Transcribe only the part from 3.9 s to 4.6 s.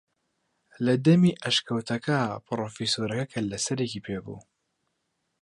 پێ بوو